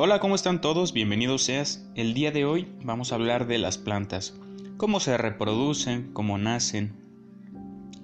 [0.00, 0.92] Hola, ¿cómo están todos?
[0.92, 1.84] Bienvenidos seas.
[1.96, 4.38] El día de hoy vamos a hablar de las plantas,
[4.76, 6.94] cómo se reproducen, cómo nacen,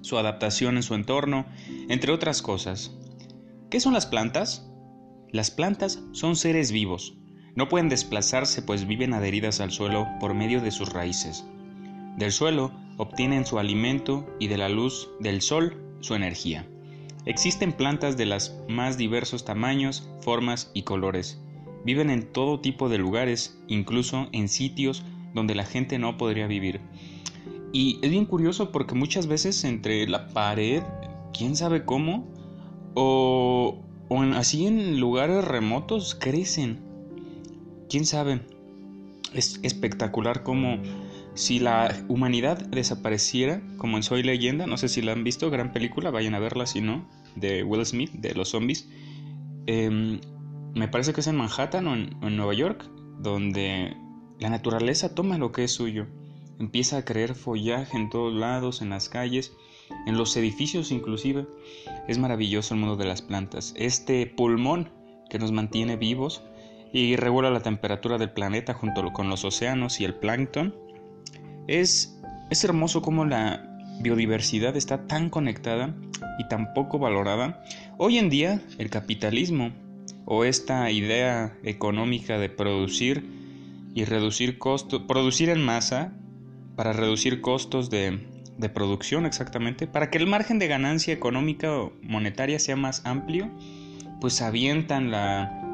[0.01, 1.45] su adaptación en su entorno,
[1.87, 2.91] entre otras cosas.
[3.69, 4.69] ¿Qué son las plantas?
[5.31, 7.15] Las plantas son seres vivos.
[7.55, 11.45] No pueden desplazarse pues viven adheridas al suelo por medio de sus raíces.
[12.17, 16.67] Del suelo obtienen su alimento y de la luz del sol su energía.
[17.25, 21.39] Existen plantas de los más diversos tamaños, formas y colores.
[21.85, 25.03] Viven en todo tipo de lugares, incluso en sitios
[25.33, 26.81] donde la gente no podría vivir.
[27.71, 30.81] Y es bien curioso porque muchas veces entre la pared,
[31.33, 32.27] quién sabe cómo,
[32.95, 33.83] o,
[34.33, 36.79] así en lugares remotos crecen.
[37.89, 38.41] Quién sabe.
[39.33, 40.79] Es espectacular como
[41.33, 45.73] si la humanidad desapareciera, como en Soy Leyenda, no sé si la han visto, gran
[45.73, 48.87] película, vayan a verla si no, de Will Smith, de los zombies.
[49.67, 50.21] Em,
[50.75, 52.85] me parece que es en Manhattan o en, Nueva York,
[53.19, 53.95] donde
[54.39, 56.05] la naturaleza toma lo que es suyo.
[56.59, 59.53] Empieza a creer follaje en todos lados, en las calles,
[60.05, 61.47] en los edificios inclusive.
[62.09, 63.73] Es maravilloso el mundo de las plantas.
[63.77, 64.91] Este pulmón
[65.29, 66.43] que nos mantiene vivos
[66.91, 70.75] y regula la temperatura del planeta junto con los océanos y el plancton
[71.67, 75.95] es, es hermoso cómo la biodiversidad está tan conectada
[76.37, 77.63] y tan poco valorada.
[77.97, 79.71] Hoy en día el capitalismo
[80.25, 83.23] o esta idea económica de producir
[83.93, 86.13] y reducir costos, producir en masa
[86.75, 91.93] para reducir costos de, de producción exactamente, para que el margen de ganancia económica o
[92.01, 93.49] monetaria sea más amplio,
[94.19, 95.65] pues avientan la,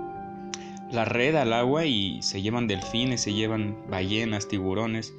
[0.92, 5.14] la red al agua y se llevan delfines, se llevan ballenas, tiburones,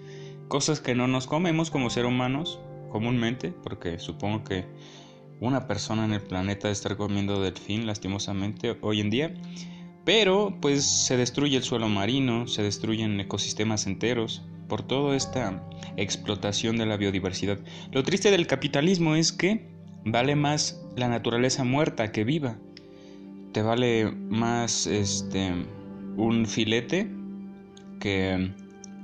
[0.49, 4.67] cosas que no nos comemos como ser humanos comúnmente, porque supongo que
[5.41, 9.35] una persona en el planeta estar comiendo delfín lastimosamente hoy en día.
[10.05, 15.63] Pero pues se destruye el suelo marino, se destruyen ecosistemas enteros por toda esta
[15.97, 17.59] explotación de la biodiversidad.
[17.93, 19.69] Lo triste del capitalismo es que
[20.05, 22.59] vale más la naturaleza muerta que viva.
[23.53, 25.53] Te vale más este
[26.17, 27.09] un filete
[28.01, 28.53] que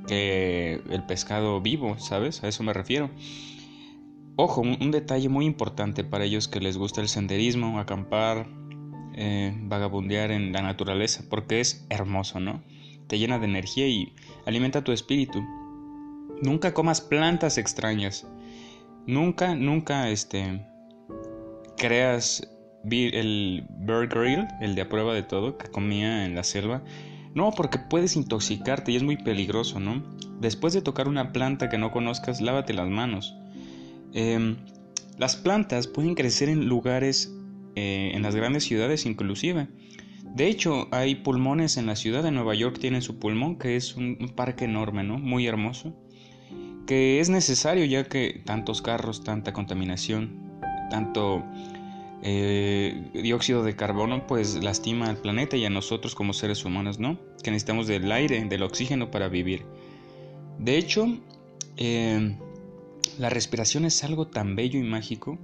[0.09, 2.43] el pescado vivo, ¿sabes?
[2.43, 3.11] A eso me refiero.
[4.41, 8.47] Ojo, un, detalle muy importante para ellos que les gusta el senderismo, acampar,
[9.17, 12.63] eh, vagabundear en la naturaleza, porque es hermoso, ¿no?
[13.09, 14.15] Te llena de energía y
[14.47, 15.43] alimenta tu espíritu.
[16.41, 18.29] Nunca comas plantas extrañas.
[19.09, 20.65] Nunca, nunca, este,
[21.77, 22.49] creas
[22.89, 26.85] el Grill, el de a prueba de todo, que comía en la selva.
[27.35, 30.01] No, porque puedes intoxicarte y es muy peligroso, ¿no?
[30.41, 33.35] Después de tocar una planta que no conozcas, lávate las manos.
[34.13, 34.57] Em,
[35.19, 37.35] las plantas pueden crecer en lugares,
[37.75, 39.69] eh, en las grandes ciudades inclusive.
[40.35, 43.97] De hecho, hay pulmones en la ciudad de Nueva York, tienen su pulmón, que es
[43.97, 45.19] un, parque enorme, ¿no?
[45.19, 45.95] Muy hermoso.
[46.87, 50.61] Que es necesario ya que tantos carros, tanta contaminación,
[50.91, 51.45] tanto
[52.23, 57.19] eh, dióxido de carbono pues lastima al planeta y a nosotros como seres humanos, ¿no?
[57.43, 59.65] Que necesitamos del aire, del oxígeno para vivir.
[60.59, 61.07] De hecho,
[61.77, 62.37] eh,
[63.19, 65.39] la respiración es algo tan bello y mágico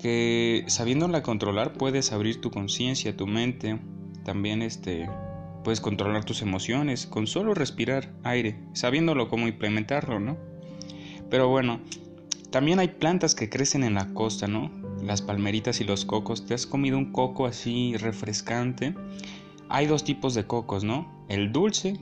[0.00, 3.78] que sabiéndola controlar puedes abrir tu conciencia, tu mente,
[4.24, 5.08] también este
[5.64, 10.36] puedes controlar tus emociones con solo respirar aire, sabiéndolo cómo implementarlo, ¿no?
[11.30, 11.80] Pero bueno,
[12.50, 14.70] también hay plantas que crecen en la costa, ¿no?
[15.02, 16.46] Las palmeritas y los cocos.
[16.46, 18.94] ¿Te has comido un coco así refrescante?
[19.68, 21.26] Hay dos tipos de cocos, ¿no?
[21.28, 21.98] El dulce,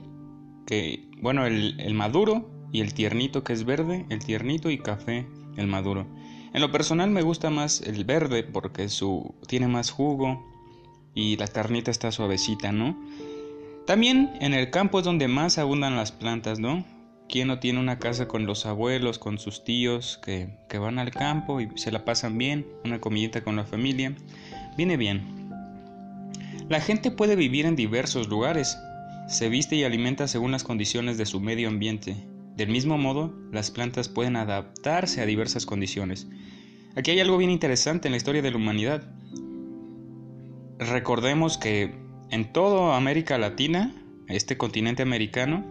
[0.67, 5.25] que, bueno, el, maduro y el tiernito que es verde, el tiernito y café,
[5.55, 6.05] el maduro.
[6.53, 10.43] En lo personal me gusta más el verde porque su tiene más jugo
[11.13, 12.97] y la carnita está suavecita, ¿no?
[13.85, 16.83] También en el campo es donde más abundan las plantas, ¿no?
[17.29, 21.61] ¿Quién no tiene una casa con los abuelos, con sus tíos que, van al campo
[21.61, 22.65] y se la pasan bien?
[22.83, 24.15] Una comidita con la familia.
[24.77, 25.51] Viene bien.
[26.69, 28.77] La gente puede vivir en diversos lugares.
[29.27, 32.15] Se viste y alimenta según las condiciones de su medio ambiente.
[32.55, 36.27] Del mismo modo, las plantas pueden adaptarse a diversas condiciones.
[36.95, 39.03] Aquí hay algo bien interesante en la historia de la humanidad.
[40.77, 41.95] Recordemos que
[42.29, 43.95] en toda América Latina,
[44.27, 45.65] este continente americano,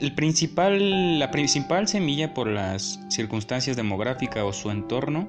[0.00, 5.28] la principal semilla por las circunstancias demográficas o su entorno,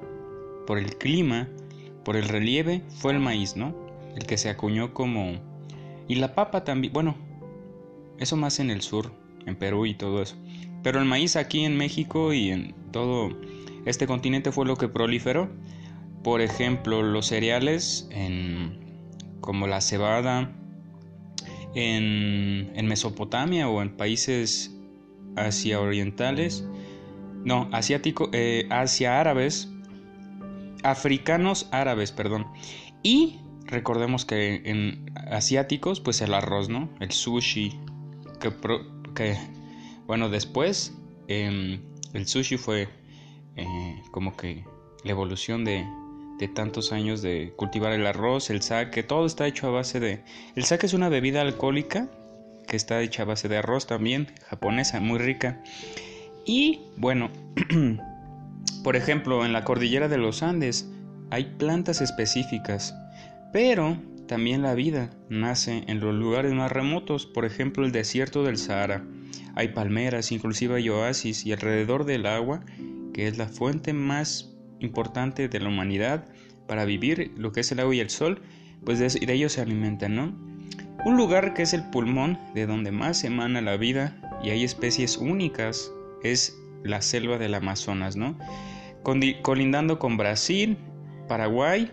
[0.66, 1.48] por el clima,
[2.04, 3.74] por el relieve, fue el maíz, ¿no?
[4.16, 5.34] El que se acuñó como...
[6.08, 7.16] Y la papa también, bueno,
[8.18, 9.12] eso más en el sur,
[9.46, 10.36] en Perú y todo eso.
[10.84, 13.30] Pero el maíz aquí en México y en todo
[13.86, 15.48] este continente fue lo que proliferó.
[16.22, 18.78] Por ejemplo, los cereales en,
[19.40, 20.52] como la cebada,
[21.74, 24.76] en, Mesopotamia o en países
[25.36, 26.68] asia orientales,
[27.44, 29.72] no, asiático, eh, asia árabes,
[30.82, 32.46] africanos árabes, perdón.
[33.02, 36.90] Y recordemos que en asiáticos, pues el arroz, ¿no?
[37.00, 37.80] El sushi,
[39.14, 39.36] que
[40.06, 40.94] bueno, después
[41.28, 41.80] em,
[42.12, 42.88] el sushi fue
[43.56, 44.64] eh, como que
[45.04, 45.86] la evolución de,
[46.38, 50.22] de tantos años de cultivar el arroz, el sake, todo está hecho a base de...
[50.56, 52.08] El sake es una bebida alcohólica
[52.66, 55.62] que está hecha a base de arroz también, japonesa, muy rica.
[56.44, 57.30] Y bueno,
[58.84, 60.88] por ejemplo, en la cordillera de los Andes
[61.30, 62.94] hay plantas específicas,
[63.52, 63.96] pero
[64.26, 69.04] también la vida nace en los lugares más remotos, por ejemplo el desierto del Sahara.
[69.54, 72.64] Hay palmeras, inclusive hay oasis y alrededor del agua,
[73.12, 76.26] que es la fuente más importante de la humanidad
[76.66, 78.40] para vivir, lo que es el agua y el sol,
[78.84, 80.34] pues de, ellos se alimentan, ¿no?
[81.04, 85.18] Un lugar que es el pulmón de donde más emana la vida y hay especies
[85.18, 85.92] únicas
[86.22, 88.38] es la selva del Amazonas, ¿no?
[89.42, 90.78] colindando con Brasil,
[91.28, 91.90] Paraguay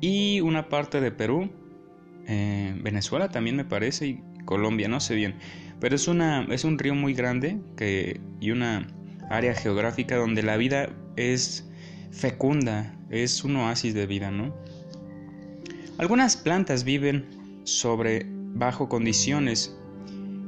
[0.00, 1.50] y una parte de Perú,
[2.26, 5.34] eh, Venezuela también me parece y Colombia, no sé bien,
[5.80, 8.86] pero es una es un río muy grande que y una
[9.30, 11.68] área geográfica donde la vida es
[12.10, 14.54] fecunda, es un oasis de vida, ¿no?
[15.98, 19.76] Algunas plantas viven sobre bajo condiciones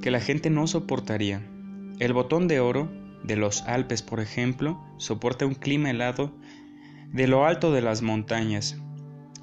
[0.03, 1.43] que la gente no soportaría.
[1.99, 2.91] El botón de oro
[3.25, 6.33] de los Alpes, por ejemplo, soporta un clima helado
[7.13, 8.81] de lo alto de las montañas.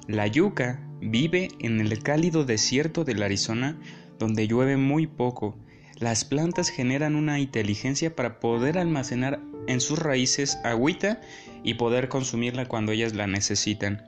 [0.08, 3.76] La yuca vive en el cálido desierto del Arizona
[4.18, 5.56] donde llueve muy poco.
[5.98, 11.20] Las plantas generan una inteligencia para poder almacenar en sus raíces agüita
[11.64, 14.02] y poder consumirla cuando ellas la necesitan.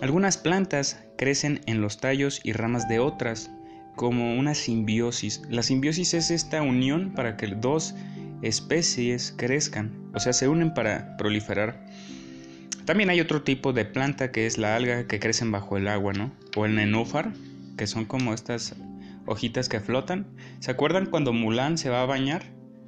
[0.00, 3.50] Algunas plantas crecen en los tallos y ramas de otras,
[3.94, 5.42] como una simbiosis.
[5.48, 7.94] La simbiosis es esta unión para que dos
[8.42, 11.86] especies crezcan, o sea, se unen para proliferar.
[12.86, 16.12] También hay otro tipo de planta que es la alga que crecen bajo el agua,
[16.12, 16.32] ¿no?
[16.56, 17.32] O el nenúfar,
[17.76, 18.76] que son como estas
[19.26, 20.26] hojitas que flotan.
[20.60, 22.44] ¿Se acuerdan cuando Mulan se va a bañar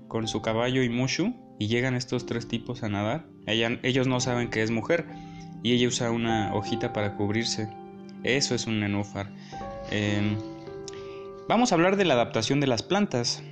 [0.07, 3.27] con su caballo y Mushu y llegan estos tres tipos a nadar?
[3.47, 5.07] ellos no saben que es mujer
[5.63, 7.69] y ella usa una hojita para cubrirse.
[8.23, 9.33] Eso es un nenúfar.
[9.91, 10.37] Em,
[11.49, 13.43] Vamos a hablar de la adaptación de las plantas.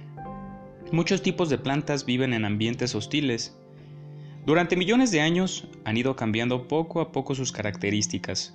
[0.92, 3.56] Muchos tipos de plantas viven en ambientes hostiles.
[4.46, 8.54] Durante millones de años han ido cambiando poco a poco sus características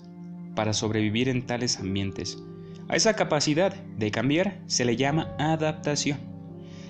[0.56, 2.42] para sobrevivir en tales ambientes.
[2.88, 6.18] A esa capacidad de cambiar se le llama adaptación.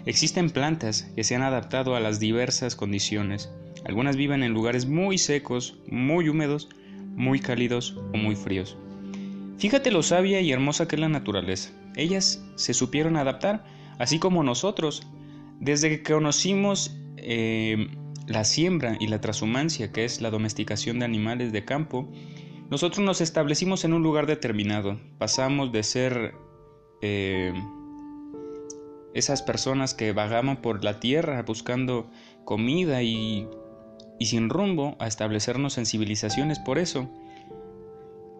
[0.05, 3.51] Existen plantas que se han adaptado a las diversas condiciones.
[3.85, 6.69] Algunas viven en lugares muy secos, muy húmedos,
[7.15, 8.77] muy cálidos o muy fríos.
[9.57, 11.71] Fíjate lo sabia y hermosa que es la naturaleza.
[11.95, 13.65] Ellas se supieron adaptar,
[13.97, 15.07] así como nosotros.
[15.59, 17.87] Desde que conocimos eh,
[18.27, 22.09] la siembra y la transhumancia, que es la domesticación de animales de campo,
[22.69, 24.99] nosotros nos establecimos en un lugar determinado.
[25.17, 26.33] Pasamos de ser
[27.01, 27.53] eh,
[29.13, 32.09] esas personas que vagaban por la tierra buscando
[32.45, 33.47] comida y,
[34.19, 37.09] sin rumbo a establecernos en civilizaciones por eso.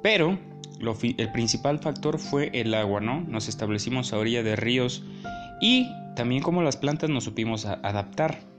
[0.03, 0.39] Pero
[0.79, 3.21] el principal factor fue el agua, ¿no?
[3.21, 5.03] Nos establecimos a orilla de ríos
[5.59, 8.50] y también como las plantas nos supimos adaptar.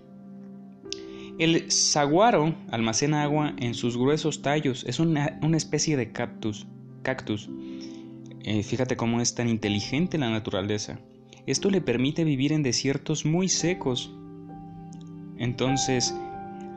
[1.43, 6.69] El saguaro almacena agua en sus gruesos tallos, es una, especie de cactus.
[7.03, 7.51] cactus.
[8.45, 11.01] Eh, fíjate cómo es tan inteligente la naturaleza.
[11.45, 14.15] Esto le permite vivir en desiertos muy secos.
[15.37, 16.15] Entonces,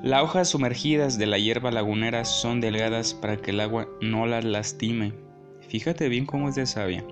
[0.01, 4.45] las hojas sumergidas de la hierba lagunera son delgadas para que el agua no las
[4.45, 5.13] lastime.
[5.67, 7.05] Fíjate bien cómo es de sabia.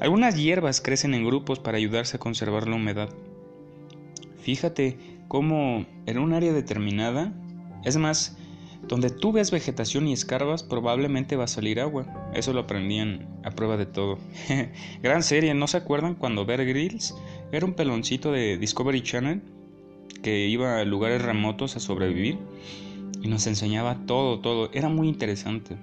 [0.00, 3.08] Algunas hierbas crecen en grupos para ayudarse a conservar la humedad.
[4.42, 4.98] Fíjate
[5.30, 7.32] cómo en un área determinada,
[7.84, 8.36] es más,
[8.88, 12.04] donde tú ves vegetación y escarbas, probablemente va a salir agua.
[12.34, 14.18] Eso lo aprendían a prueba de todo.
[15.04, 17.14] Gran serie, ¿no se acuerdan cuando Bear Grylls
[17.52, 19.40] era un peloncito de Discovery Channel
[20.20, 22.36] que iba a lugares remotos a sobrevivir
[23.22, 24.68] y nos enseñaba todo, todo.
[24.72, 25.76] Era muy interesante.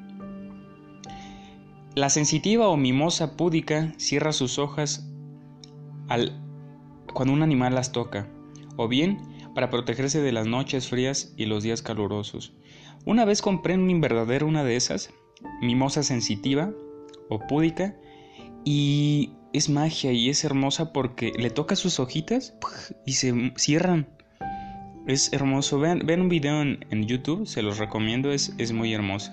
[1.95, 5.09] La sensitiva o mimosa púdica cierra sus hojas
[6.09, 6.37] al,
[7.13, 8.27] cuando un animal las toca,
[8.75, 12.53] o bien para protegerse de las noches frías y los días calurosos.
[13.05, 15.09] Una vez compré en un invernadero una de esas,
[15.63, 16.71] mimosa sensitiva
[17.27, 17.95] o púdica,
[18.63, 22.53] y es magia y es hermosa porque le toca sus hojitas
[23.03, 24.07] y se cierran.
[25.07, 25.79] Es hermoso.
[25.79, 29.31] Vean, un video en, en, YouTube, se los recomiendo, es, es muy hermoso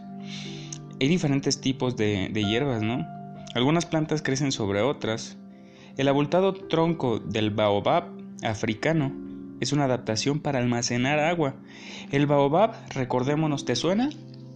[1.01, 3.07] hay diferentes tipos de, hierbas, ¿no?
[3.55, 5.37] Algunas plantas crecen sobre otras.
[5.99, 8.05] El abultado tronco del baobab
[8.43, 9.24] africano
[9.61, 11.57] es una adaptación para almacenar agua.
[12.11, 14.11] El baobab, recordémonos, ¿te suena?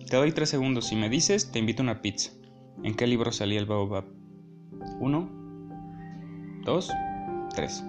[0.08, 0.86] Te doy tres segundos.
[0.86, 2.32] Si me dices, te invito a una pizza.
[2.82, 4.04] ¿En qué libro salía el baobab?
[5.00, 5.28] Uno,
[6.64, 6.90] dos,
[7.54, 7.82] tres.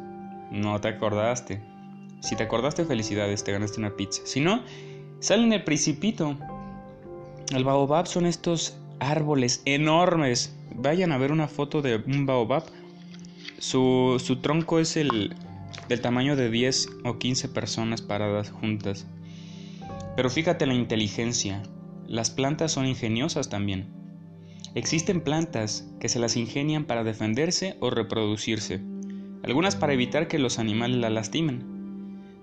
[0.52, 1.62] No te acordaste.
[2.22, 4.22] Si te acordaste, felicidades, te ganaste una pizza.
[4.26, 4.62] Si no,
[5.20, 6.36] sale en el principito.
[7.54, 10.56] El baobab son estos árboles enormes.
[10.76, 12.64] Vayan a ver una foto de un baobab.
[13.58, 15.36] Su, su tronco es el
[15.88, 19.08] del tamaño de 10 o 15 personas paradas juntas.
[20.16, 21.64] Pero fíjate la inteligencia.
[22.08, 24.00] Las plantas son ingeniosas también.
[24.76, 28.82] Existen plantas que se las ingenian para defenderse o reproducirse,
[29.44, 31.64] algunas para evitar que los animales la lastimen.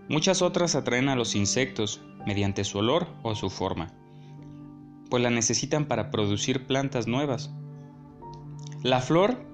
[0.08, 3.92] Muchas otras atraen a los insectos mediante su olor o su forma,
[5.08, 7.52] pues la necesitan para producir plantas nuevas.
[8.82, 9.46] La flor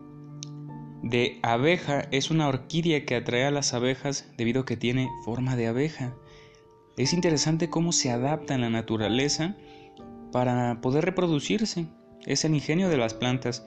[1.02, 5.56] de abeja es una orquídea que atrae a las abejas debido a que tiene forma
[5.56, 6.14] de abeja.
[6.96, 9.56] Es interesante cómo se adapta en la naturaleza
[10.30, 11.86] para poder reproducirse.
[12.24, 13.64] Es el ingenio de las plantas.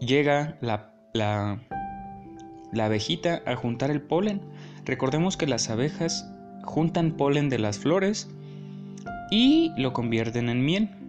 [0.00, 1.62] Llega la, la,
[2.72, 4.40] la abejita a juntar el polen.
[4.86, 6.26] Recordemos que las abejas
[6.64, 8.30] juntan polen de las flores
[9.30, 11.01] y lo convierten en miel.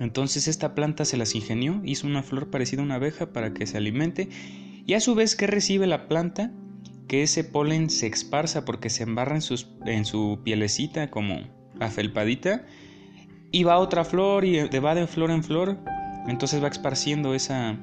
[0.00, 3.66] Entonces esta planta se las ingenió, hizo una flor parecida a una abeja para que
[3.66, 4.28] se alimente
[4.86, 6.50] y a su vez que recibe la planta
[7.06, 11.42] que ese polen se esparza porque se embarra en, sus, en su pielecita como
[11.80, 12.64] afelpadita
[13.52, 15.76] y va a otra flor y va de flor en flor,
[16.28, 17.76] entonces va esparciendo esa,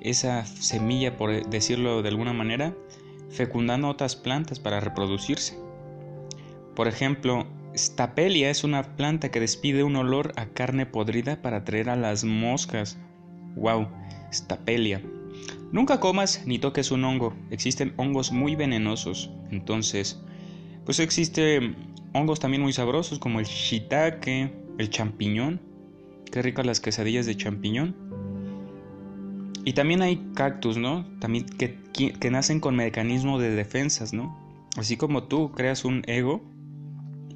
[0.00, 2.74] esa semilla, por decirlo de alguna manera,
[3.28, 5.58] fecundando otras plantas para reproducirse.
[6.74, 7.46] Por ejemplo,
[7.76, 12.24] Stapelia es una planta que despide un olor a carne podrida para atraer a las
[12.24, 12.98] moscas.
[13.54, 13.88] ¡Wow!
[14.32, 15.00] Stapelia.
[15.72, 17.34] Nunca comas ni toques un hongo.
[17.50, 19.30] Existen hongos muy venenosos.
[19.50, 20.20] Entonces,
[20.84, 21.76] pues existen
[22.12, 25.60] hongos también muy sabrosos como el shiitake, el champiñón.
[26.32, 27.94] Qué ricas las quesadillas de champiñón.
[29.64, 31.06] Y también hay cactus, ¿no?
[31.20, 34.36] También que, que nacen con mecanismo de defensas, ¿no?
[34.76, 36.42] Así como tú creas un ego,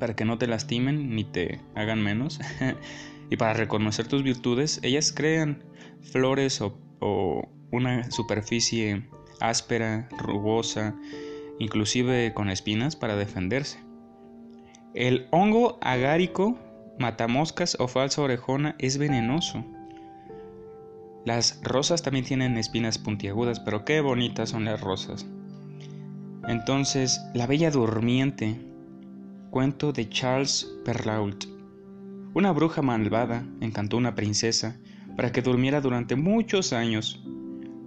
[0.04, 2.38] para que no te lastimen ni te hagan menos.
[3.30, 5.64] y para reconocer tus virtudes, ellas crean
[6.02, 9.08] flores o, una superficie
[9.40, 10.94] áspera, rugosa,
[11.58, 13.78] inclusive con espinas para defenderse.
[14.92, 16.58] El hongo agárico,
[16.98, 19.64] matamoscas o falsa orejona es venenoso.
[21.24, 25.24] Las rosas también tienen espinas puntiagudas, pero qué bonitas son las rosas.
[26.46, 28.73] Entonces, la bella durmiente
[29.54, 31.44] Cuento de Charles Perrault.
[32.34, 34.80] Una bruja malvada encantó a una princesa
[35.16, 37.22] para que durmiera durante muchos años.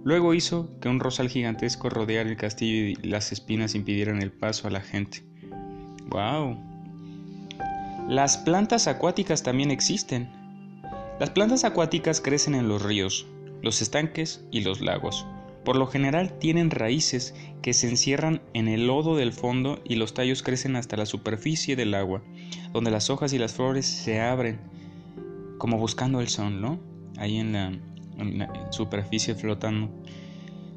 [0.02, 4.66] Luego hizo que un rosal gigantesco rodeara el castillo y las espinas impidieran el paso
[4.66, 5.26] a la gente.
[6.08, 6.56] ¡Wow!
[8.08, 10.30] Las plantas acuáticas también existen.
[11.20, 13.26] Las plantas acuáticas crecen en los ríos,
[13.60, 15.26] los estanques y los lagos.
[15.68, 20.14] Por lo general tienen raíces que se encierran en el lodo del fondo y los
[20.14, 22.22] tallos crecen hasta la superficie del agua,
[22.72, 24.60] donde las hojas y las flores se abren,
[25.58, 26.80] como buscando el sol, ¿no?
[27.18, 29.90] Ahí en la, superficie flotando.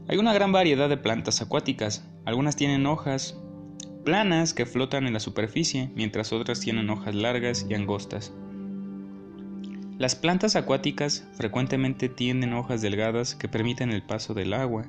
[0.10, 2.06] Hay una gran variedad de plantas acuáticas.
[2.26, 3.40] Algunas tienen hojas
[4.04, 8.34] planas que flotan en la superficie, mientras otras tienen hojas largas y angostas.
[10.02, 14.88] Las plantas acuáticas frecuentemente tienen hojas delgadas que permiten el paso del agua.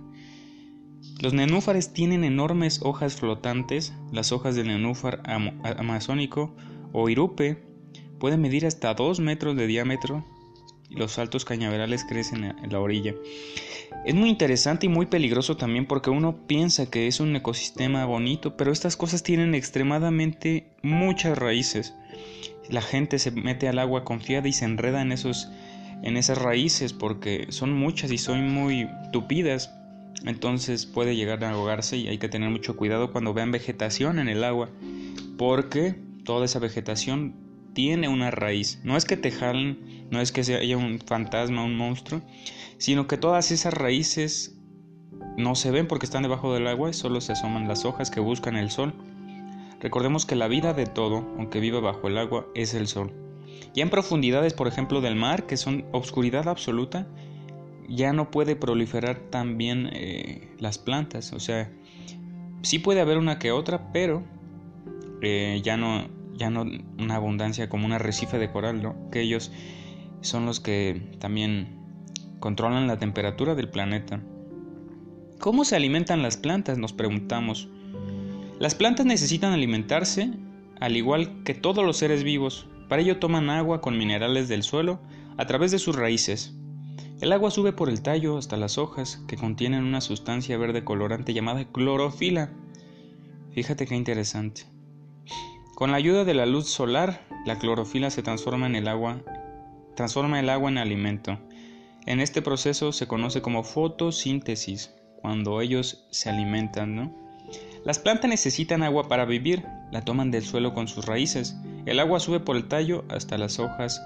[1.21, 3.93] Los nenúfares tienen enormes hojas flotantes.
[4.11, 6.57] Las hojas del nenúfar amazónico
[6.95, 7.63] o irupe
[8.19, 10.25] pueden medir hasta 2 metros de diámetro
[10.93, 13.15] y los altos cañaverales crecen en la orilla.
[14.05, 18.57] Es muy interesante y muy peligroso también porque uno piensa que es un ecosistema bonito,
[18.57, 21.95] pero estas cosas tienen extremadamente muchas raíces
[22.69, 25.51] la gente se mete al agua confiada y se enreda en esos
[26.03, 29.73] en esas raíces porque son muchas y son muy tupidas
[30.25, 34.29] entonces puede llegar a ahogarse y hay que tener mucho cuidado cuando vean vegetación en
[34.29, 34.69] el agua
[35.37, 35.95] porque
[36.25, 37.35] toda esa vegetación
[37.73, 41.77] tiene una raíz no es que te jalen no es que haya un fantasma un
[41.77, 42.23] monstruo
[42.79, 44.59] sino que todas esas raíces
[45.37, 48.21] no se ven porque están debajo del agua y solo se asoman las hojas que
[48.21, 48.95] buscan el sol
[49.83, 53.13] Recordemos que la vida de todo, aunque viva bajo el agua, es el sol.
[53.75, 57.09] Ya en profundidades, por ejemplo, del mar, que son obscuridad absoluta,
[57.89, 61.33] ya no puede proliferar tan bien eh, las plantas.
[61.33, 61.69] O sea,
[62.63, 64.23] sí puede haber una que otra, pero
[65.21, 66.65] eh, ya no ya no
[66.99, 69.11] una abundancia como un arrecife de coral, ¿no?
[69.11, 69.53] Que ellos
[70.21, 71.79] son los que también
[72.41, 74.21] controlan la temperatura del planeta.
[75.39, 76.79] ¿Cómo se alimentan las plantas?
[76.79, 77.69] Nos preguntamos.
[78.59, 80.31] Las plantas necesitan alimentarse
[80.81, 82.67] al igual que todos los seres vivos.
[82.89, 85.01] Para ello toman agua con minerales del suelo
[85.37, 86.55] a través de sus raíces.
[87.21, 91.33] El agua sube por el tallo hasta las hojas, que contienen una sustancia verde colorante
[91.33, 92.51] llamada clorofila.
[93.53, 94.63] Fíjate qué interesante.
[95.83, 99.21] Con la ayuda de la luz solar, la clorofila se transforma en el agua,
[99.97, 101.41] transforma el agua en alimento.
[102.07, 107.13] En este proceso se conoce como fotosíntesis, cuando ellos se alimentan, ¿no?
[107.85, 111.57] Las plantas necesitan agua para vivir, la toman del suelo con sus raíces.
[111.85, 114.01] El agua sube por el tallo hasta las hojas.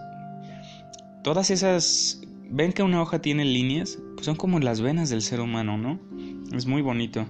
[1.23, 2.23] Todas esas...
[2.49, 3.99] ¿Ven que una hoja tiene líneas?
[4.15, 6.01] Pues son como las venas del ser humano, ¿no?
[6.57, 7.27] Es muy bonito.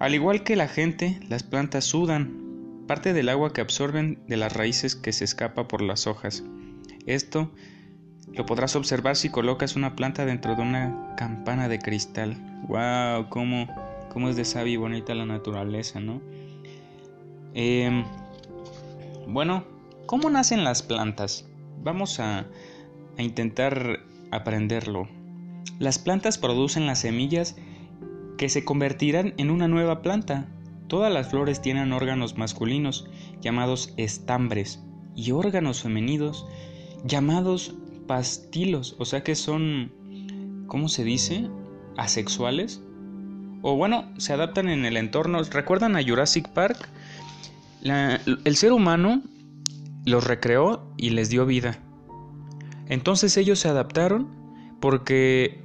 [0.00, 2.41] Al igual que la gente, las plantas sudan,
[2.92, 6.44] parte del agua que absorben de las raíces que se escapa por las hojas.
[7.06, 7.50] Esto
[8.34, 12.36] lo podrás observar si colocas una planta dentro de una campana de cristal.
[12.68, 13.30] ¡Wow!
[13.30, 13.66] ¿Cómo,
[14.10, 16.20] cómo es de sabia y bonita la naturaleza, ¿no?
[17.54, 18.04] Em,
[19.26, 19.64] bueno,
[20.04, 21.46] ¿cómo nacen las plantas?
[21.82, 22.40] Vamos a,
[23.16, 25.08] a intentar aprenderlo.
[25.78, 27.56] Las plantas producen las semillas
[28.36, 30.46] que se convertirán en una nueva planta.
[30.92, 33.08] Todas las flores tienen órganos masculinos
[33.40, 34.78] llamados estambres
[35.16, 36.46] y órganos femeninos
[37.06, 37.74] llamados
[38.06, 39.90] pastilos, o sea que son,
[40.66, 41.48] ¿cómo se dice?
[41.96, 42.82] Asexuales.
[43.62, 45.42] O bueno, se adaptan en el entorno.
[45.44, 46.90] ¿Recuerdan a Jurassic Park?
[47.82, 49.22] el ser humano
[50.04, 51.78] los recreó y les dio vida.
[52.90, 54.28] Entonces ellos se adaptaron
[54.78, 55.64] porque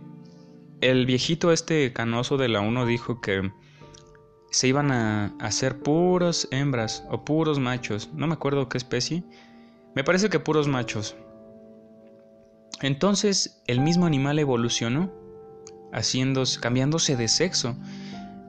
[0.80, 3.52] el viejito este canoso de la 1 dijo que
[4.52, 8.10] se iban a hacer puros hembras o puros machos.
[8.14, 9.24] No me acuerdo qué especie.
[9.96, 11.16] Me parece que puros machos.
[12.82, 15.12] Entonces el mismo animal evolucionó,
[15.92, 17.76] haciéndose, cambiándose de sexo.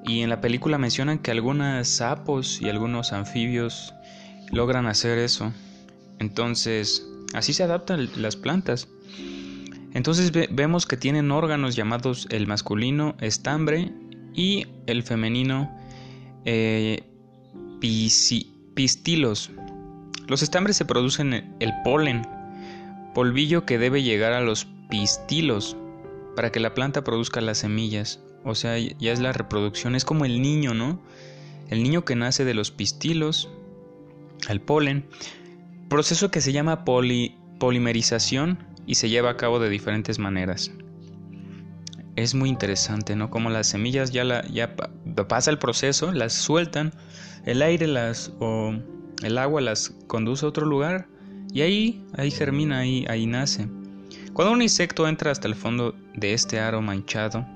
[0.05, 3.95] Y en la película mencionan que algunos sapos y algunos anfibios
[4.51, 5.53] logran hacer eso.
[6.19, 8.89] Entonces, así se adaptan las plantas.
[9.95, 13.93] Entonces vemos que tienen órganos llamados el masculino estambre
[14.35, 15.75] y el femenino
[16.45, 17.03] eh,
[18.75, 19.51] pistilos.
[20.27, 22.23] Los estambres se producen el polen,
[23.15, 25.77] polvillo que debe llegar a los pistilos
[26.37, 28.21] para que la planta produzca las semillas.
[28.45, 31.01] O sea, ya es la reproducción, es como el niño, ¿no?
[31.69, 33.49] El niño que nace de los pistilos,
[34.49, 35.07] el polen,
[35.89, 40.71] proceso que se llama polimerización y se lleva a cabo de diferentes maneras.
[42.19, 43.31] Es muy interesante, ¿no?
[43.31, 44.75] Como las semillas ya, ya
[45.29, 46.93] pasa el proceso, las sueltan,
[47.47, 48.75] el aire las o
[49.23, 51.07] el agua las conduce a otro lugar
[51.53, 53.69] y ahí, ahí germina, ahí, ahí nace.
[54.33, 57.47] Cuando un insecto entra hasta el fondo de este aro manchado,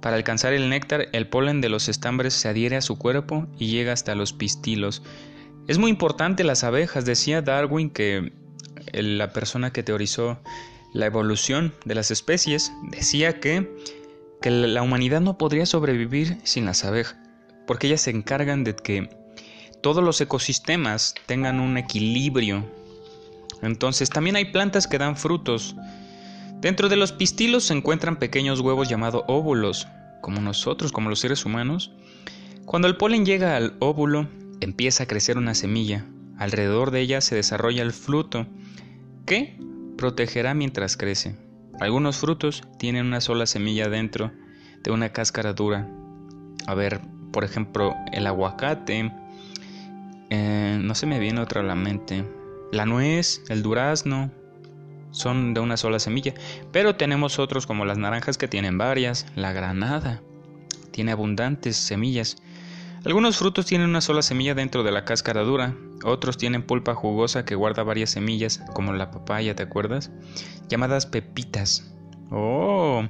[0.00, 3.66] para alcanzar el néctar, el polen de los estambres se adhiere a su cuerpo y
[3.66, 5.02] llega hasta los pistilos.
[5.68, 8.32] Es muy importante las abejas, decía Darwin que
[8.94, 10.38] la persona que teorizó
[10.96, 13.70] la evolución de las especies, decía que,
[14.40, 17.16] que la humanidad no podría sobrevivir sin las abejas,
[17.66, 19.10] porque ellas se encargan de que
[19.82, 22.64] todos los ecosistemas tengan un equilibrio.
[23.60, 25.76] Entonces también hay plantas que dan frutos.
[26.60, 29.86] Dentro de los pistilos se encuentran pequeños huevos llamados óvulos,
[30.22, 31.92] como nosotros, como los seres humanos.
[32.64, 34.28] Cuando el polen llega al óvulo,
[34.60, 36.06] empieza a crecer una semilla.
[36.38, 38.46] Alrededor de ella se desarrolla el fruto,
[39.26, 39.58] que
[39.96, 41.36] protegerá mientras crece.
[41.80, 44.32] Algunos frutos tienen una sola semilla dentro
[44.82, 45.88] de una cáscara dura.
[46.66, 47.00] A ver,
[47.32, 49.12] por ejemplo, el aguacate.
[50.30, 52.24] Eh, no se me viene otra a la mente.
[52.72, 54.30] La nuez, el durazno,
[55.10, 56.34] son de una sola semilla.
[56.72, 59.26] Pero tenemos otros como las naranjas que tienen varias.
[59.34, 60.22] La granada
[60.92, 62.36] tiene abundantes semillas.
[63.06, 67.44] Algunos frutos tienen una sola semilla dentro de la cáscara dura, otros tienen pulpa jugosa
[67.44, 70.10] que guarda varias semillas, como la papaya, ¿te acuerdas?
[70.68, 71.94] Llamadas pepitas.
[72.32, 73.04] Oh,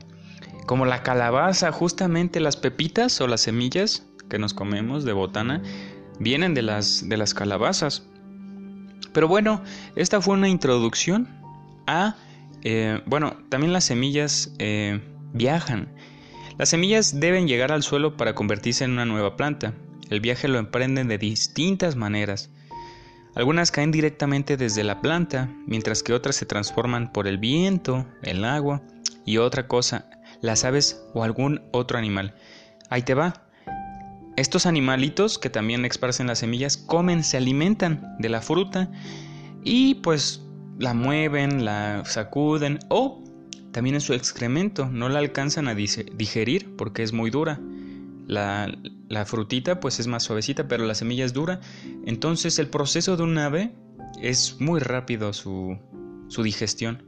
[0.67, 5.63] como la calabaza, justamente las pepitas o las semillas que nos comemos de botana
[6.19, 8.07] vienen de las, de las calabazas.
[9.15, 9.63] Pero bueno,
[9.95, 11.27] esta fue una introducción
[11.87, 12.17] a...
[12.65, 15.01] Eh, bueno, también las semillas eh,
[15.33, 15.89] viajan.
[16.59, 19.73] Las semillas deben llegar al suelo para convertirse en una nueva planta.
[20.11, 22.51] El viaje lo emprenden de distintas maneras.
[23.35, 28.45] Algunas caen directamente desde la planta, mientras que otras se transforman por el viento, el
[28.45, 28.83] agua
[29.27, 30.09] y otra cosa,
[30.41, 32.35] las aves o algún otro animal.
[32.89, 33.43] Ahí te va.
[34.37, 38.91] Estos animalitos que también esparcen las semillas comen, se alimentan de la fruta
[39.65, 40.43] y pues
[40.79, 43.23] la mueven, la sacuden o
[43.73, 47.61] también en su excremento, no la alcanzan a digerir porque es muy dura.
[48.27, 48.75] La,
[49.09, 51.61] la, frutita pues es más suavecita, pero la semilla es dura.
[52.05, 53.73] Entonces el proceso de un ave
[54.21, 55.79] es muy rápido su,
[56.29, 57.05] su digestión.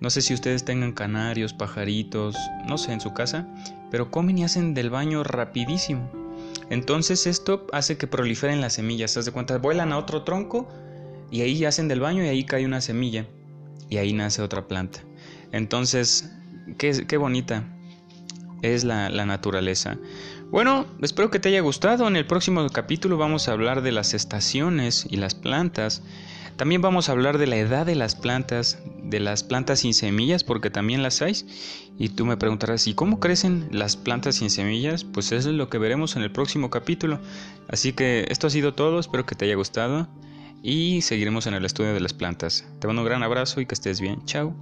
[0.00, 2.36] No sé si ustedes tengan canarios, pajaritos,
[2.68, 3.48] no sé, en su casa,
[3.90, 6.10] pero comen y hacen del baño rapidísimo.
[6.68, 9.16] Entonces esto hace que proliferen las semillas.
[9.16, 10.68] Haz de vuelan a otro tronco
[11.30, 13.26] y ahí hacen del baño y ahí cae una semilla
[13.88, 15.00] y ahí nace otra planta.
[15.52, 16.30] Entonces,
[16.76, 17.75] qué, qué bonita
[18.62, 19.98] es la, naturaleza.
[20.50, 22.06] Bueno, espero que te haya gustado.
[22.08, 26.02] En el próximo capítulo vamos a hablar de las estaciones y las plantas.
[26.56, 30.42] También vamos a hablar de la edad de las plantas, de las plantas sin semillas,
[30.42, 31.34] porque también las hay.
[31.98, 35.04] Y tú me preguntarás, ¿y cómo crecen las plantas sin semillas?
[35.04, 37.20] Pues eso es lo que veremos en el próximo capítulo.
[37.68, 40.08] Así que esto ha sido todo, espero que te haya gustado
[40.62, 42.66] y seguiremos en el estudio de las plantas.
[42.80, 44.24] Te mando un gran abrazo y que estés bien.
[44.24, 44.54] Chao.